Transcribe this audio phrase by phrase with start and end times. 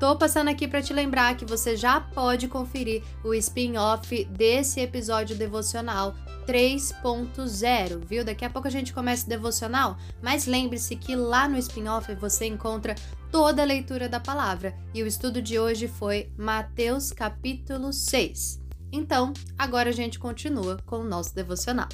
[0.00, 5.36] Tô passando aqui para te lembrar que você já pode conferir o spin-off desse episódio
[5.36, 6.14] devocional
[6.46, 8.24] 3.0, viu?
[8.24, 12.46] Daqui a pouco a gente começa o devocional, mas lembre-se que lá no spin-off você
[12.46, 12.94] encontra
[13.30, 18.58] toda a leitura da palavra e o estudo de hoje foi Mateus capítulo 6.
[18.90, 21.88] Então, agora a gente continua com o nosso devocional.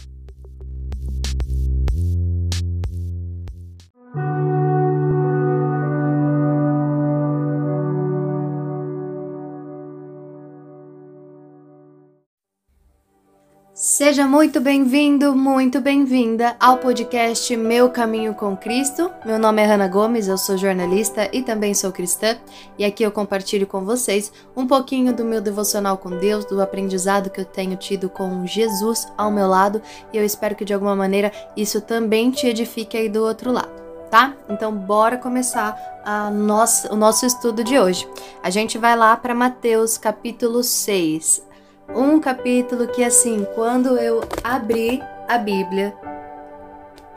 [13.79, 19.11] Seja muito bem-vindo, muito bem-vinda ao podcast Meu Caminho com Cristo.
[19.22, 22.39] Meu nome é Hanna Gomes, eu sou jornalista e também sou cristã,
[22.79, 27.29] e aqui eu compartilho com vocês um pouquinho do meu devocional com Deus, do aprendizado
[27.29, 30.96] que eu tenho tido com Jesus ao meu lado, e eu espero que de alguma
[30.96, 33.84] maneira isso também te edifique aí do outro lado.
[34.11, 34.34] Tá?
[34.48, 38.08] Então, bora começar a nossa, o nosso estudo de hoje.
[38.42, 41.44] A gente vai lá para Mateus capítulo 6
[41.88, 45.94] um capítulo que, assim, quando eu abri a Bíblia,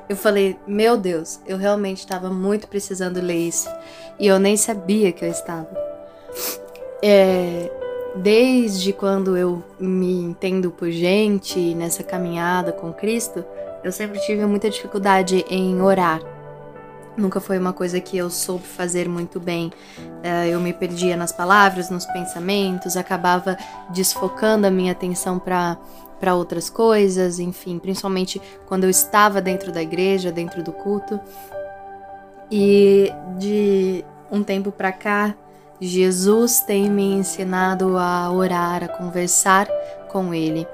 [0.07, 3.69] eu falei: Meu Deus, eu realmente estava muito precisando ler isso.
[4.19, 5.69] E eu nem sabia que eu estava.
[7.01, 7.71] É,
[8.15, 13.45] desde quando eu me entendo por gente nessa caminhada com Cristo,
[13.83, 16.21] eu sempre tive muita dificuldade em orar.
[17.19, 19.71] Nunca foi uma coisa que eu soube fazer muito bem.
[19.99, 23.57] Uh, eu me perdia nas palavras, nos pensamentos, acabava
[23.89, 25.77] desfocando a minha atenção para
[26.19, 31.17] para outras coisas, enfim, principalmente quando eu estava dentro da igreja, dentro do culto.
[32.51, 35.33] E de um tempo para cá,
[35.79, 39.67] Jesus tem me ensinado a orar, a conversar
[40.11, 40.67] com Ele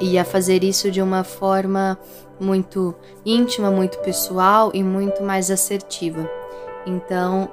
[0.00, 1.96] e a fazer isso de uma forma
[2.40, 2.94] muito
[3.24, 6.28] íntima, muito pessoal e muito mais assertiva.
[6.86, 7.50] Então,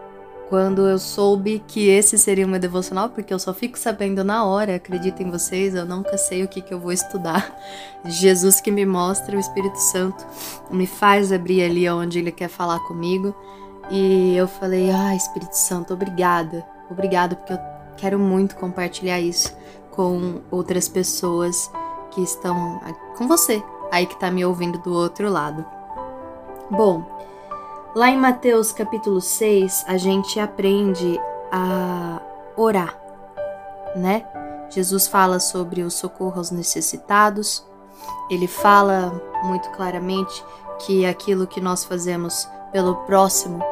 [0.49, 4.45] quando eu soube que esse seria o meu devocional, porque eu só fico sabendo na
[4.45, 7.57] hora, acreditem vocês, eu nunca sei o que, que eu vou estudar.
[8.05, 10.25] Jesus que me mostra, o Espírito Santo
[10.69, 13.35] me faz abrir ali onde ele quer falar comigo.
[13.89, 17.59] E eu falei, ah, Espírito Santo, obrigada, obrigada, porque eu
[17.97, 19.55] quero muito compartilhar isso
[19.91, 21.71] com outras pessoas
[22.11, 22.81] que estão
[23.17, 23.63] com você,
[23.95, 25.65] aí que tá me ouvindo do outro lado.
[26.69, 27.03] Bom,
[27.95, 31.17] lá em Mateus capítulo 6, a gente aprende
[31.49, 32.21] a
[32.57, 32.99] orar,
[33.95, 34.25] né?
[34.69, 37.65] Jesus fala sobre o socorro aos necessitados.
[38.29, 39.13] Ele fala
[39.43, 40.43] muito claramente
[40.79, 43.63] que aquilo que nós fazemos pelo próximo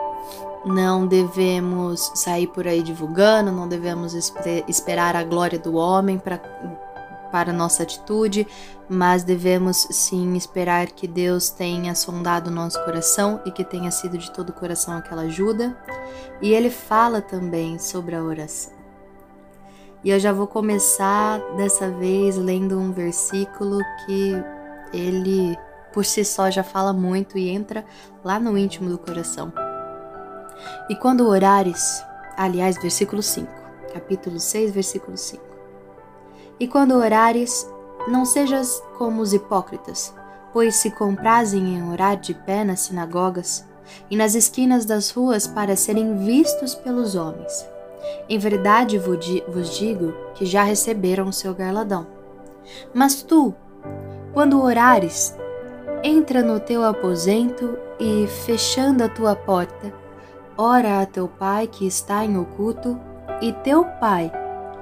[0.66, 4.14] não devemos sair por aí divulgando, não devemos
[4.70, 6.40] esperar a glória do homem para
[7.34, 8.46] para nossa atitude,
[8.88, 14.20] mas devemos sim esperar que Deus tenha sondado o nosso coração e que tenha sido
[14.20, 15.76] de todo o coração aquela ajuda.
[16.40, 18.72] E ele fala também sobre a oração.
[20.04, 24.36] E eu já vou começar dessa vez lendo um versículo que
[24.94, 25.58] ele
[25.92, 27.84] por si só já fala muito e entra
[28.24, 29.52] lá no íntimo do coração.
[30.88, 32.04] E quando orares,
[32.38, 33.52] aliás, versículo 5,
[33.92, 35.53] capítulo 6, versículo 5.
[36.60, 37.70] E quando orares,
[38.08, 40.14] não sejas como os hipócritas,
[40.52, 43.66] pois se comprazem em orar de pé nas sinagogas
[44.10, 47.66] e nas esquinas das ruas para serem vistos pelos homens.
[48.30, 52.06] Em verdade vos digo que já receberam o seu garladão.
[52.94, 53.54] Mas tu,
[54.34, 55.36] quando orares,
[56.04, 59.94] entra no teu aposento e, fechando a tua porta,
[60.58, 63.00] ora a teu pai que está em oculto,
[63.42, 64.32] e teu pai,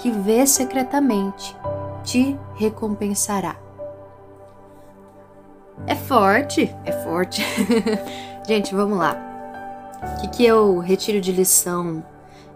[0.01, 1.55] que vê secretamente,
[2.03, 3.55] te recompensará.
[5.85, 7.43] É forte, é forte.
[8.47, 9.15] Gente, vamos lá.
[10.01, 12.03] O que, que eu retiro de lição?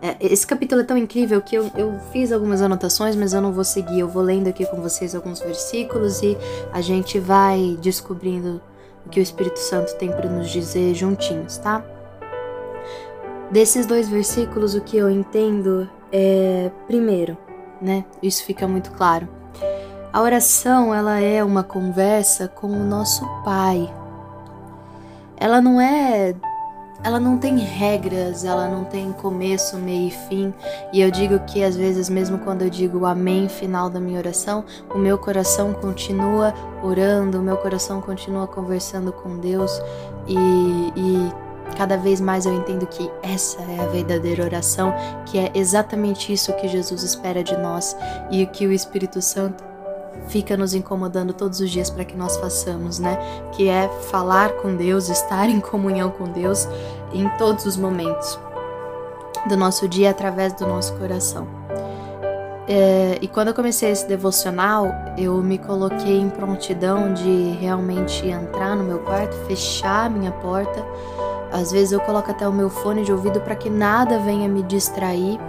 [0.01, 3.53] É, esse capítulo é tão incrível que eu, eu fiz algumas anotações, mas eu não
[3.53, 3.99] vou seguir.
[3.99, 6.35] Eu vou lendo aqui com vocês alguns versículos e
[6.73, 8.59] a gente vai descobrindo
[9.05, 11.85] o que o Espírito Santo tem para nos dizer juntinhos, tá?
[13.51, 17.37] Desses dois versículos, o que eu entendo é, primeiro,
[17.81, 18.05] né?
[18.23, 19.27] Isso fica muito claro.
[20.13, 23.93] A oração, ela é uma conversa com o nosso Pai.
[25.35, 26.33] Ela não é
[27.03, 30.53] ela não tem regras, ela não tem começo, meio e fim.
[30.91, 34.63] E eu digo que às vezes, mesmo quando eu digo amém final da minha oração,
[34.91, 36.51] o meu coração continua
[36.81, 39.79] orando, o meu coração continua conversando com Deus
[40.27, 40.35] e,
[40.95, 41.44] e
[41.77, 44.93] Cada vez mais eu entendo que essa é a verdadeira oração,
[45.25, 47.95] que é exatamente isso que Jesus espera de nós
[48.31, 49.63] e que o Espírito Santo
[50.27, 53.17] fica nos incomodando todos os dias para que nós façamos, né?
[53.51, 56.67] Que é falar com Deus, estar em comunhão com Deus
[57.13, 58.39] em todos os momentos.
[59.47, 61.47] do nosso dia através do nosso coração.
[62.67, 68.75] É, e quando eu comecei esse devocional, eu me coloquei em prontidão de realmente entrar
[68.75, 70.83] no meu quarto, fechar a minha porta.
[71.55, 74.61] Às vezes eu coloco até o meu fone de ouvido para que nada venha me
[74.61, 75.39] distrair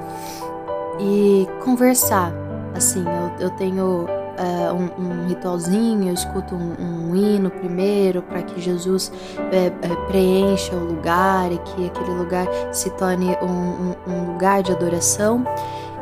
[1.00, 2.32] e conversar.
[2.76, 8.40] Assim, eu, eu tenho uh, um, um, ritualzinho, eu escuto um, um hino primeiro para
[8.42, 9.10] que Jesus
[9.50, 15.44] é, é, preencha o lugar e que aquele lugar se torne um, lugar de adoração.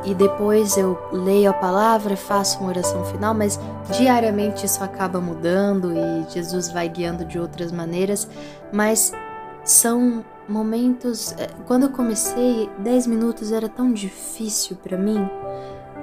[0.04, 3.58] E depois eu leio a palavra, faço uma oração final, mas
[3.96, 8.28] diariamente isso acaba mudando e Jesus vai guiando de outras maneiras.
[8.70, 9.14] Mas
[9.64, 11.32] são momentos.
[11.32, 15.28] Eh, quando eu comecei, 10 minutos era tão difícil para mim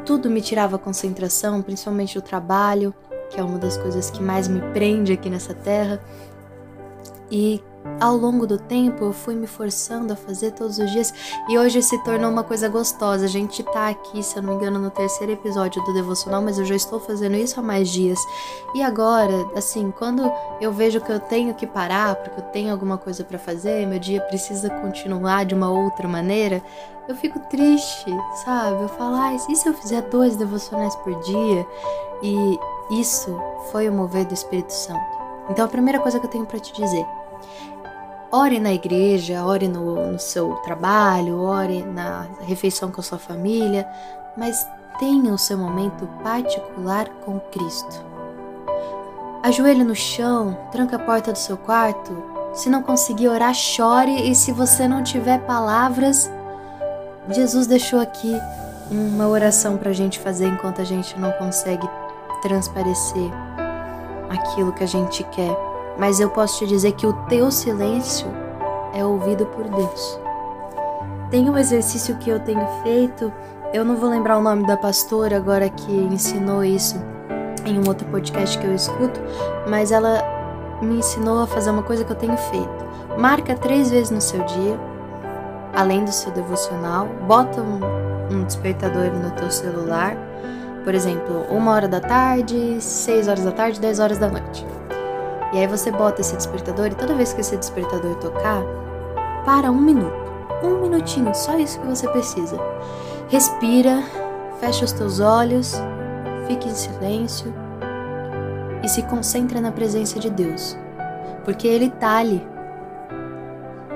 [0.05, 2.93] tudo me tirava concentração, principalmente o trabalho,
[3.29, 6.01] que é uma das coisas que mais me prende aqui nessa terra.
[7.29, 7.63] E
[7.99, 11.13] ao longo do tempo eu fui me forçando a fazer todos os dias
[11.47, 13.25] e hoje se tornou uma coisa gostosa.
[13.25, 16.57] A gente tá aqui, se eu não me engano, no terceiro episódio do devocional, mas
[16.57, 18.19] eu já estou fazendo isso há mais dias.
[18.73, 22.97] E agora, assim, quando eu vejo que eu tenho que parar porque eu tenho alguma
[22.97, 26.61] coisa para fazer, meu dia precisa continuar de uma outra maneira,
[27.07, 28.11] eu fico triste,
[28.45, 28.81] sabe?
[28.81, 31.67] Eu falo, ah, e se eu fizer dois devocionais por dia?
[32.23, 32.59] E
[32.91, 33.39] isso
[33.71, 35.19] foi o mover do Espírito Santo.
[35.49, 37.05] Então a primeira coisa que eu tenho para te dizer
[38.33, 43.85] Ore na igreja, ore no, no seu trabalho, ore na refeição com a sua família,
[44.37, 44.65] mas
[44.97, 48.05] tenha o seu momento particular com Cristo.
[49.43, 52.23] Ajoelhe no chão, tranca a porta do seu quarto.
[52.53, 56.31] Se não conseguir orar, chore e se você não tiver palavras,
[57.29, 58.33] Jesus deixou aqui
[58.89, 61.87] uma oração para a gente fazer enquanto a gente não consegue
[62.41, 63.29] transparecer
[64.29, 68.27] aquilo que a gente quer mas eu posso te dizer que o teu silêncio
[68.93, 70.19] é ouvido por Deus.
[71.29, 73.31] Tem um exercício que eu tenho feito,
[73.73, 76.95] eu não vou lembrar o nome da pastora agora que ensinou isso
[77.65, 79.21] em um outro podcast que eu escuto,
[79.67, 80.21] mas ela
[80.81, 82.85] me ensinou a fazer uma coisa que eu tenho feito.
[83.17, 84.79] Marca três vezes no seu dia,
[85.73, 87.79] além do seu devocional, bota um,
[88.33, 90.17] um despertador no teu celular,
[90.83, 94.65] por exemplo, uma hora da tarde, seis horas da tarde, dez horas da noite.
[95.53, 98.63] E aí você bota esse despertador e toda vez que esse despertador tocar,
[99.45, 100.21] para um minuto.
[100.63, 102.57] Um minutinho, só isso que você precisa.
[103.27, 104.03] Respira,
[104.59, 105.73] fecha os teus olhos,
[106.47, 107.53] fique em silêncio
[108.83, 110.77] e se concentra na presença de Deus.
[111.43, 112.47] Porque Ele está ali.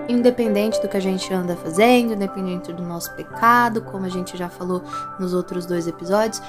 [0.08, 4.50] Independente do que a gente anda fazendo, independente do nosso pecado, como a gente já
[4.50, 4.84] falou
[5.20, 6.42] nos outros dois episódios,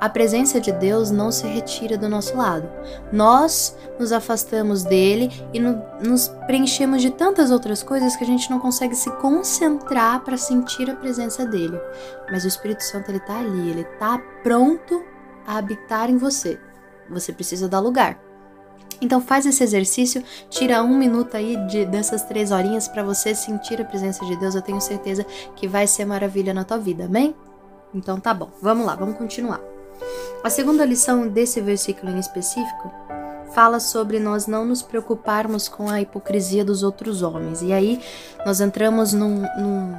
[0.00, 2.68] a presença de Deus não se retira do nosso lado.
[3.12, 8.50] Nós nos afastamos dele e no, nos preenchemos de tantas outras coisas que a gente
[8.50, 11.80] não consegue se concentrar para sentir a presença dele.
[12.30, 15.02] Mas o Espírito Santo ele tá ali, ele tá pronto
[15.46, 16.58] a habitar em você.
[17.08, 18.18] Você precisa dar lugar.
[19.00, 23.80] Então faz esse exercício, tira um minuto aí de, dessas três horinhas para você sentir
[23.80, 24.54] a presença de Deus.
[24.54, 25.24] Eu tenho certeza
[25.56, 27.34] que vai ser maravilha na tua vida, amém?
[27.92, 29.73] Então tá bom, vamos lá, vamos continuar.
[30.44, 32.92] A segunda lição desse versículo em específico
[33.54, 37.62] fala sobre nós não nos preocuparmos com a hipocrisia dos outros homens.
[37.62, 37.98] E aí
[38.44, 39.96] nós entramos num, num,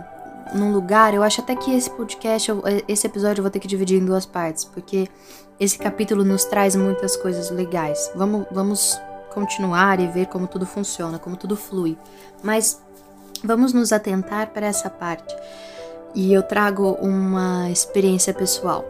[0.53, 2.51] num lugar, eu acho até que esse podcast,
[2.87, 5.07] esse episódio eu vou ter que dividir em duas partes, porque
[5.59, 8.11] esse capítulo nos traz muitas coisas legais.
[8.15, 9.01] Vamos, vamos
[9.33, 11.97] continuar e ver como tudo funciona, como tudo flui.
[12.43, 12.79] Mas
[13.43, 15.35] vamos nos atentar para essa parte.
[16.13, 18.85] E eu trago uma experiência pessoal.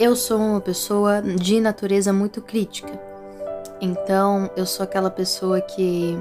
[0.00, 2.90] Eu sou uma pessoa de natureza muito crítica.
[3.82, 6.18] Então, eu sou aquela pessoa que.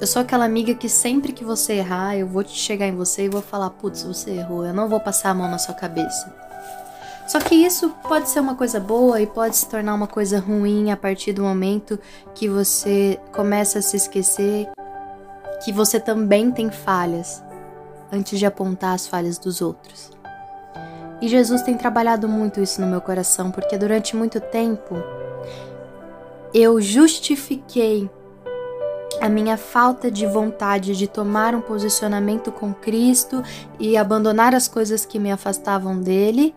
[0.00, 3.26] Eu sou aquela amiga que sempre que você errar, eu vou te chegar em você
[3.26, 6.34] e vou falar: putz, você errou, eu não vou passar a mão na sua cabeça.
[7.28, 10.90] Só que isso pode ser uma coisa boa e pode se tornar uma coisa ruim
[10.90, 12.00] a partir do momento
[12.34, 14.66] que você começa a se esquecer
[15.62, 17.44] que você também tem falhas
[18.10, 20.15] antes de apontar as falhas dos outros.
[21.20, 24.96] E Jesus tem trabalhado muito isso no meu coração, porque durante muito tempo
[26.52, 28.08] eu justifiquei
[29.20, 33.42] a minha falta de vontade de tomar um posicionamento com Cristo
[33.78, 36.54] e abandonar as coisas que me afastavam dele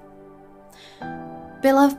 [1.62, 1.90] pela,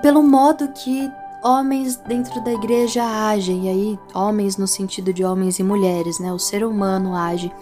[0.00, 1.10] pelo modo que
[1.44, 6.32] homens dentro da igreja agem, e aí homens no sentido de homens e mulheres, né?
[6.32, 7.52] O ser humano age.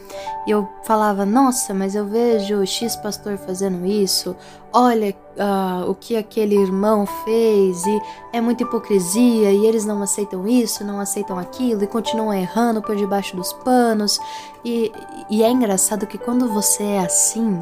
[0.46, 4.36] E eu falava, nossa, mas eu vejo X pastor fazendo isso,
[4.72, 8.00] olha uh, o que aquele irmão fez, e
[8.32, 12.94] é muita hipocrisia, e eles não aceitam isso, não aceitam aquilo, e continuam errando por
[12.94, 14.20] debaixo dos panos.
[14.64, 14.92] E,
[15.28, 17.60] e é engraçado que quando você é assim,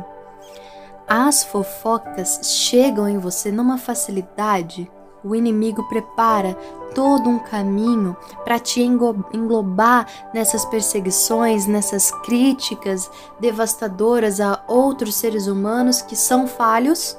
[1.08, 4.90] as fofocas chegam em você numa facilidade
[5.22, 6.54] o inimigo prepara
[6.94, 16.02] todo um caminho para te englobar nessas perseguições, nessas críticas devastadoras a outros seres humanos
[16.02, 17.16] que são falhos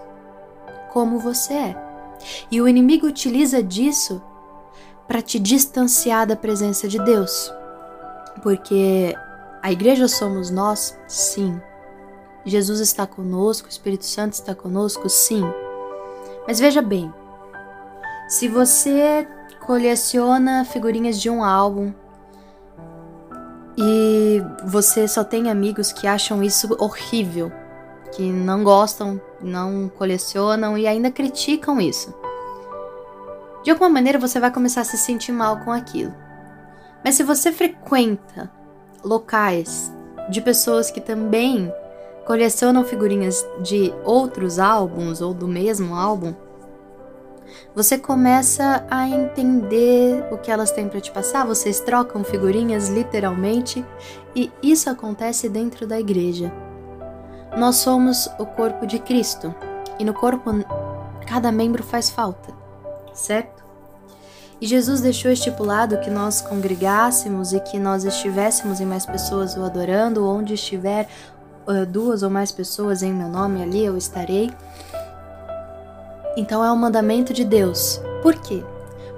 [0.91, 1.91] como você é.
[2.50, 4.22] E o inimigo utiliza disso
[5.08, 7.51] para te distanciar da presença de Deus.
[8.43, 9.15] Porque
[9.62, 11.60] a igreja somos nós, sim.
[12.46, 15.43] Jesus está conosco, o Espírito Santo está conosco, sim.
[16.48, 17.13] Mas veja bem,
[18.31, 19.27] se você
[19.59, 21.91] coleciona figurinhas de um álbum
[23.77, 27.51] e você só tem amigos que acham isso horrível,
[28.13, 32.15] que não gostam, não colecionam e ainda criticam isso.
[33.65, 36.15] De alguma maneira você vai começar a se sentir mal com aquilo.
[37.03, 38.50] Mas se você frequenta
[39.03, 39.91] locais
[40.29, 41.69] de pessoas que também
[42.25, 46.33] colecionam figurinhas de outros álbuns ou do mesmo álbum,
[47.75, 53.86] você começa a entender o que elas têm para te passar, vocês trocam figurinhas literalmente,
[54.36, 56.51] e isso acontece dentro da igreja.
[57.58, 59.53] Nós somos o corpo de Cristo,
[60.00, 60.51] e no corpo
[61.25, 62.53] cada membro faz falta,
[63.13, 63.62] certo?
[64.62, 69.63] E Jesus deixou estipulado que nós congregássemos e que nós estivéssemos em mais pessoas o
[69.63, 71.08] adorando, onde estiver
[71.67, 74.51] uh, duas ou mais pessoas em meu nome, ali eu estarei.
[76.35, 78.01] Então é um mandamento de Deus.
[78.21, 78.63] Por quê?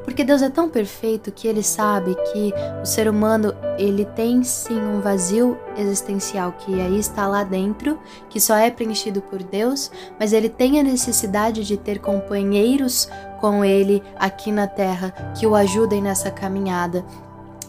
[0.03, 4.77] Porque Deus é tão perfeito que ele sabe que o ser humano, ele tem sim
[4.77, 7.98] um vazio existencial que aí está lá dentro,
[8.29, 9.89] que só é preenchido por Deus,
[10.20, 13.08] mas ele tem a necessidade de ter companheiros
[13.39, 17.05] com ele aqui na terra que o ajudem nessa caminhada,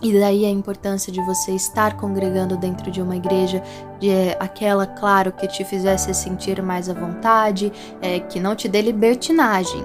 [0.05, 3.63] e daí a importância de você estar congregando dentro de uma igreja,
[3.99, 8.69] de é, aquela, claro, que te fizesse sentir mais à vontade, é, que não te
[8.69, 9.83] dê libertinagem.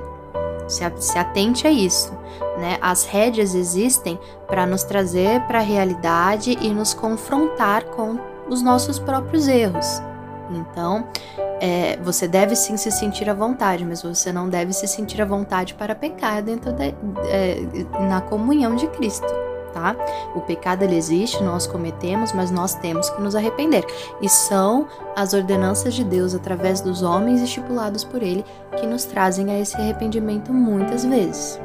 [0.68, 2.12] Se, se atente a isso.
[2.60, 2.78] Né?
[2.82, 9.00] As rédeas existem para nos trazer para a realidade e nos confrontar com os nossos
[9.00, 10.02] próprios erros.
[10.52, 11.08] Então,
[11.62, 15.26] é, você deve sim se sentir à vontade, mas você não deve se sentir à
[15.26, 16.72] vontade para pecar dentro
[18.02, 19.96] na comunhão de Cristo tá?
[20.36, 23.86] O pecado ele existe, nós cometemos, mas nós temos que nos arrepender.
[24.22, 28.46] E são as ordenanças de Deus através dos homens estipulados por ele
[28.80, 31.60] que nos trazem a esse arrependimento muitas vezes.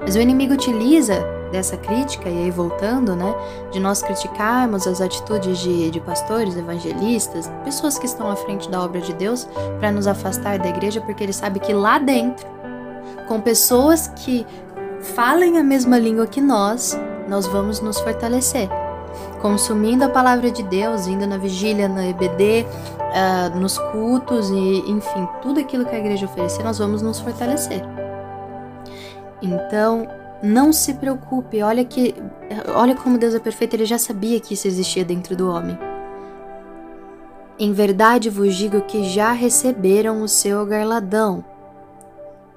[0.00, 3.32] Mas o inimigo utiliza dessa crítica, e aí voltando, né,
[3.70, 8.82] de nós criticarmos as atitudes de, de pastores, evangelistas, pessoas que estão à frente da
[8.82, 9.46] obra de Deus,
[9.78, 12.44] para nos afastar da igreja, porque ele sabe que lá dentro,
[13.28, 14.44] com pessoas que
[15.04, 18.68] falem a mesma língua que nós, nós vamos nos fortalecer.
[19.40, 22.66] Consumindo a palavra de Deus, indo na vigília, na EBD, uh,
[23.14, 27.82] ah, nos cultos e, enfim, tudo aquilo que a igreja oferecer, nós vamos nos fortalecer.
[29.40, 30.08] Então,
[30.42, 32.14] não se preocupe, olha que,
[32.74, 35.78] olha como Deus é perfeito, ele já sabia que isso existia dentro do homem.
[37.58, 41.44] Em verdade vos digo que já receberam o seu garladão.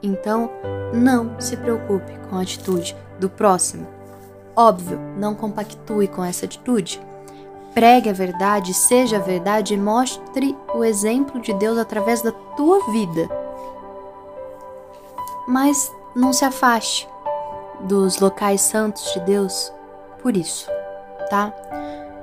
[0.01, 0.49] Então,
[0.93, 3.87] não se preocupe com a atitude do próximo.
[4.55, 7.01] Óbvio, não compactue com essa atitude.
[7.73, 12.91] Pregue a verdade, seja a verdade e mostre o exemplo de Deus através da tua
[12.91, 13.29] vida.
[15.47, 17.07] Mas não se afaste
[17.81, 19.71] dos locais santos de Deus
[20.21, 20.67] por isso,
[21.29, 21.53] tá?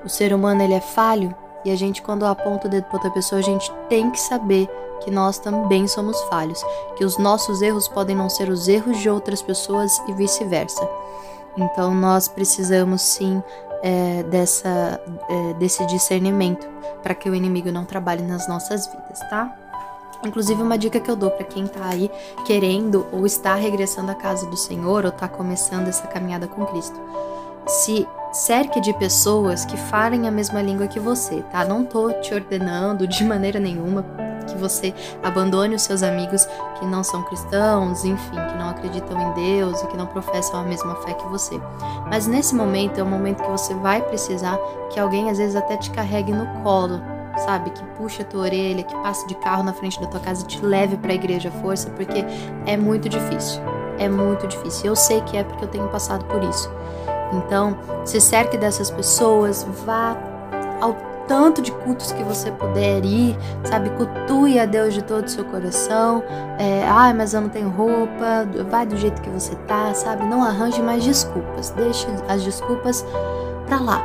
[0.04, 3.11] O ser humano ele é falho e a gente quando aponta o dedo para outra
[3.11, 4.69] pessoa, a gente tem que saber
[5.04, 6.64] que nós também somos falhos,
[6.96, 10.88] que os nossos erros podem não ser os erros de outras pessoas e vice-versa.
[11.56, 13.42] Então nós precisamos sim
[13.82, 16.66] é, dessa, é, desse discernimento
[17.02, 19.54] para que o inimigo não trabalhe nas nossas vidas, tá?
[20.25, 22.11] Inclusive, uma dica que eu dou para quem tá aí
[22.46, 26.99] querendo ou está regressando à casa do Senhor ou tá começando essa caminhada com Cristo.
[27.66, 31.64] Se cerque de pessoas que falem a mesma língua que você, tá?
[31.64, 34.02] Não tô te ordenando de maneira nenhuma
[34.44, 36.46] que você abandone os seus amigos
[36.78, 40.62] que não são cristãos, enfim, que não acreditam em Deus e que não professam a
[40.62, 41.60] mesma fé que você.
[42.10, 44.58] Mas nesse momento é o momento que você vai precisar
[44.90, 47.00] que alguém às vezes até te carregue no colo,
[47.44, 47.70] sabe?
[47.70, 50.46] Que puxa a tua orelha, que passe de carro na frente da tua casa e
[50.46, 52.24] te leve para a igreja à força, porque
[52.66, 53.60] é muito difícil.
[53.98, 54.86] é muito difícil.
[54.86, 56.70] Eu sei que é porque eu tenho passado por isso.
[57.32, 60.16] Então, se cerque dessas pessoas, vá
[60.80, 60.94] ao
[61.26, 63.90] tanto de cultos que você puder ir, sabe?
[63.90, 66.23] Cultue a Deus de todo o seu coração.
[66.59, 68.47] É, ah, mas eu não tenho roupa.
[68.71, 70.25] Vai do jeito que você tá, sabe?
[70.25, 71.71] Não arranje mais desculpas.
[71.71, 73.04] Deixe as desculpas
[73.66, 73.99] pra lá,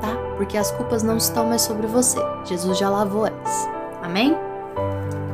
[0.00, 0.08] tá?
[0.36, 2.18] Porque as culpas não estão mais sobre você.
[2.44, 3.68] Jesus já lavou elas.
[4.02, 4.36] Amém?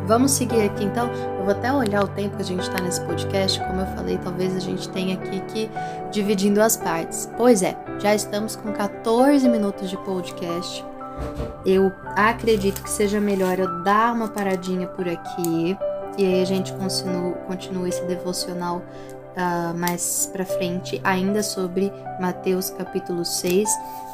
[0.07, 1.09] Vamos seguir aqui então.
[1.39, 3.61] Eu vou até olhar o tempo que a gente está nesse podcast.
[3.61, 5.71] Como eu falei, talvez a gente tenha aqui que
[6.11, 7.31] dividindo as partes.
[7.37, 10.85] Pois é, já estamos com 14 minutos de podcast.
[11.65, 15.77] Eu acredito que seja melhor eu dar uma paradinha por aqui
[16.19, 18.83] e aí a gente continua, continua esse devocional
[19.37, 23.69] uh, mais pra frente, ainda sobre Mateus capítulo 6.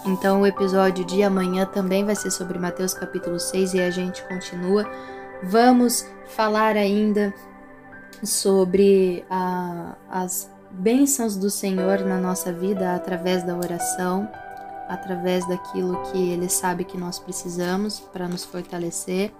[0.07, 4.23] Então o episódio de amanhã também vai ser sobre Mateus capítulo 6 e a gente
[4.29, 4.89] continua.
[5.43, 7.33] Vamos falar ainda
[8.23, 14.29] sobre uh, as bênçãos do Senhor na nossa vida através da oração
[14.89, 19.33] através daquilo que Ele sabe que nós precisamos para nos fortalecer.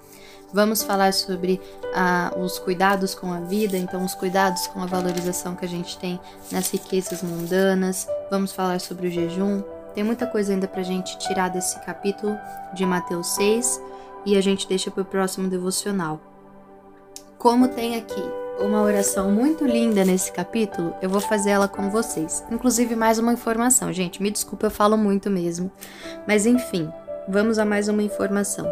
[0.53, 1.61] Vamos falar sobre
[1.95, 5.99] ah, os cuidados com a vida, então, os cuidados com a valorização que a gente
[5.99, 6.19] tem
[6.51, 8.07] nas riquezas mundanas.
[8.31, 9.63] Vamos falar sobre o jejum.
[9.95, 12.37] Tem muita coisa ainda para a gente tirar desse capítulo
[12.73, 13.81] de Mateus 6
[14.25, 16.21] e a gente deixa para o próximo devocional.
[17.37, 22.45] Como tem aqui uma oração muito linda nesse capítulo, eu vou fazer ela com vocês.
[22.51, 24.23] Inclusive, mais uma informação, gente.
[24.23, 25.71] Me desculpa, eu falo muito mesmo.
[26.27, 26.91] Mas enfim,
[27.29, 28.67] vamos a mais uma informação.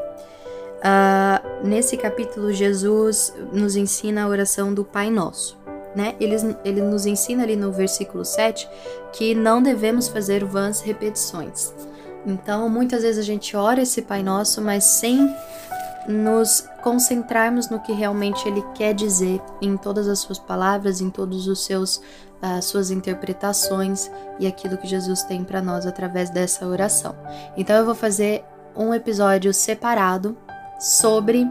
[0.77, 5.57] Uh, nesse capítulo, Jesus nos ensina a oração do Pai Nosso.
[5.95, 6.15] Né?
[6.21, 8.69] Ele, ele nos ensina ali no versículo 7
[9.13, 11.73] que não devemos fazer vãs repetições.
[12.27, 15.33] Então, muitas vezes a gente ora esse Pai Nosso, mas sem
[16.09, 21.49] nos concentrarmos no que realmente ele quer dizer em todas as suas palavras, em todos
[21.49, 21.97] os seus
[22.43, 27.15] uh, suas interpretações e aquilo que Jesus tem para nós através dessa oração.
[27.57, 28.45] Então eu vou fazer
[28.75, 30.37] um episódio separado
[30.79, 31.49] sobre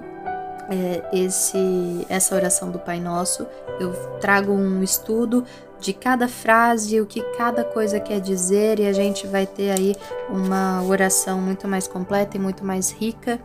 [0.70, 3.46] é, esse essa oração do Pai Nosso.
[3.80, 5.44] Eu trago um estudo
[5.80, 9.96] de cada frase, o que cada coisa quer dizer, e a gente vai ter aí
[10.30, 13.40] uma oração muito mais completa e muito mais rica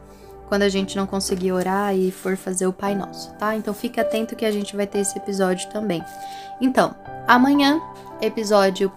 [0.51, 3.55] quando a gente não conseguir orar e for fazer o Pai Nosso, tá?
[3.55, 6.05] Então fique atento que a gente vai ter esse episódio também.
[6.61, 6.93] Então,
[7.29, 7.81] amanhã,
[8.21, 8.91] episódio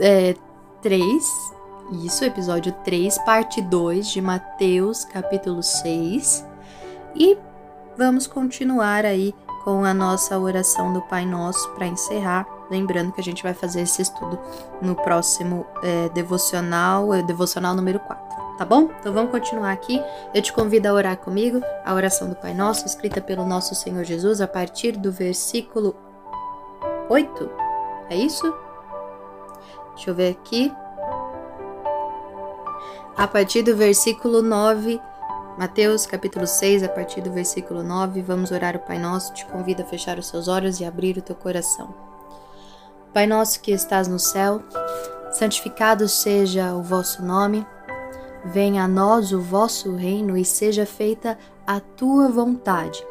[0.00, 0.34] é,
[0.80, 1.04] 3,
[2.02, 6.46] isso, episódio 3, parte 2 de Mateus, capítulo 6.
[7.14, 7.36] E
[7.98, 12.46] vamos continuar aí com a nossa oração do Pai Nosso para encerrar.
[12.70, 14.38] Lembrando que a gente vai fazer esse estudo
[14.80, 18.29] no próximo é, devocional, é, devocional número 4
[18.60, 18.90] tá bom?
[19.00, 20.04] Então vamos continuar aqui.
[20.34, 24.04] Eu te convido a orar comigo a oração do Pai Nosso, escrita pelo nosso Senhor
[24.04, 25.96] Jesus, a partir do versículo
[27.08, 27.50] 8.
[28.10, 28.54] É isso?
[29.94, 30.70] Deixa eu ver aqui.
[33.16, 35.00] A partir do versículo 9,
[35.56, 39.32] Mateus capítulo 6, a partir do versículo 9, vamos orar o Pai Nosso.
[39.32, 41.94] Te convido a fechar os seus olhos e abrir o teu coração.
[43.14, 44.60] Pai nosso que estás no céu,
[45.32, 47.66] santificado seja o vosso nome.
[48.44, 53.04] Venha a nós o vosso reino e seja feita a tua vontade,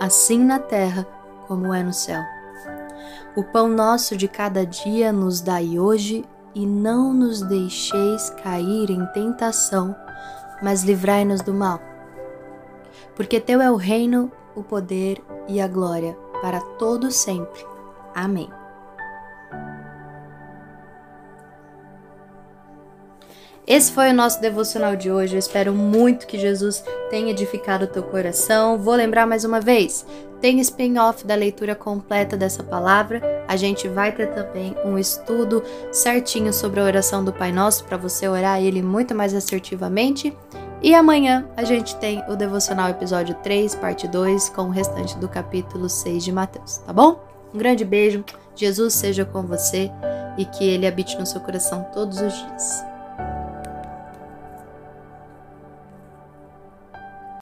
[0.00, 1.06] assim na terra
[1.46, 2.22] como é no céu.
[3.36, 9.04] O pão nosso de cada dia nos dai hoje e não nos deixeis cair em
[9.06, 9.94] tentação,
[10.62, 11.80] mas livrai-nos do mal.
[13.14, 17.64] Porque teu é o reino, o poder e a glória para todo sempre.
[18.14, 18.63] Amém.
[23.66, 25.34] Esse foi o nosso devocional de hoje.
[25.34, 28.76] Eu espero muito que Jesus tenha edificado o teu coração.
[28.78, 30.04] Vou lembrar mais uma vez:
[30.38, 33.22] tem spin-off da leitura completa dessa palavra.
[33.48, 37.96] A gente vai ter também um estudo certinho sobre a oração do Pai Nosso para
[37.96, 40.36] você orar ele muito mais assertivamente.
[40.82, 45.26] E amanhã a gente tem o devocional episódio 3, parte 2, com o restante do
[45.26, 47.24] capítulo 6 de Mateus, tá bom?
[47.54, 48.22] Um grande beijo.
[48.54, 49.90] Jesus seja com você
[50.36, 52.93] e que ele habite no seu coração todos os dias.